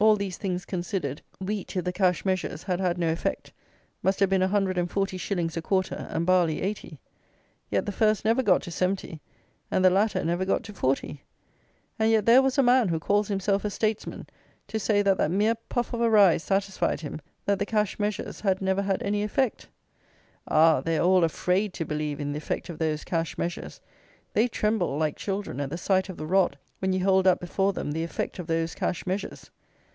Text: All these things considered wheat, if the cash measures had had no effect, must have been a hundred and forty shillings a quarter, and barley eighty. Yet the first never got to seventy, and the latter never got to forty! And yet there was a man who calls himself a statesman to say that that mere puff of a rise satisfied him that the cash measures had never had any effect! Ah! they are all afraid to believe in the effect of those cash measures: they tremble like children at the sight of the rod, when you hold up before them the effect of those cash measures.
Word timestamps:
All 0.00 0.16
these 0.16 0.36
things 0.36 0.66
considered 0.66 1.22
wheat, 1.40 1.74
if 1.78 1.84
the 1.84 1.92
cash 1.92 2.26
measures 2.26 2.64
had 2.64 2.78
had 2.78 2.98
no 2.98 3.10
effect, 3.10 3.54
must 4.02 4.20
have 4.20 4.28
been 4.28 4.42
a 4.42 4.48
hundred 4.48 4.76
and 4.76 4.90
forty 4.90 5.16
shillings 5.16 5.56
a 5.56 5.62
quarter, 5.62 5.94
and 6.10 6.26
barley 6.26 6.60
eighty. 6.60 6.98
Yet 7.70 7.86
the 7.86 7.92
first 7.92 8.22
never 8.22 8.42
got 8.42 8.60
to 8.62 8.70
seventy, 8.70 9.22
and 9.70 9.82
the 9.82 9.88
latter 9.88 10.22
never 10.22 10.44
got 10.44 10.62
to 10.64 10.74
forty! 10.74 11.22
And 11.98 12.10
yet 12.10 12.26
there 12.26 12.42
was 12.42 12.58
a 12.58 12.62
man 12.62 12.88
who 12.88 13.00
calls 13.00 13.28
himself 13.28 13.64
a 13.64 13.70
statesman 13.70 14.26
to 14.68 14.78
say 14.78 15.00
that 15.00 15.16
that 15.16 15.30
mere 15.30 15.54
puff 15.70 15.94
of 15.94 16.02
a 16.02 16.10
rise 16.10 16.42
satisfied 16.42 17.00
him 17.00 17.18
that 17.46 17.58
the 17.58 17.64
cash 17.64 17.98
measures 17.98 18.40
had 18.40 18.60
never 18.60 18.82
had 18.82 19.02
any 19.02 19.22
effect! 19.22 19.68
Ah! 20.46 20.82
they 20.82 20.98
are 20.98 21.06
all 21.06 21.24
afraid 21.24 21.72
to 21.74 21.86
believe 21.86 22.20
in 22.20 22.32
the 22.32 22.38
effect 22.38 22.68
of 22.68 22.78
those 22.78 23.04
cash 23.04 23.38
measures: 23.38 23.80
they 24.34 24.48
tremble 24.48 24.98
like 24.98 25.16
children 25.16 25.60
at 25.60 25.70
the 25.70 25.78
sight 25.78 26.10
of 26.10 26.18
the 26.18 26.26
rod, 26.26 26.58
when 26.80 26.92
you 26.92 27.02
hold 27.04 27.26
up 27.26 27.40
before 27.40 27.72
them 27.72 27.92
the 27.92 28.04
effect 28.04 28.38
of 28.38 28.46
those 28.48 28.74
cash 28.74 29.06
measures. 29.06 29.50